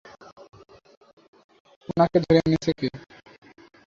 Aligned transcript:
উনাকে 1.89 2.17
ধরে 2.23 2.39
এনেছে 2.41 2.71
কে? 2.79 2.87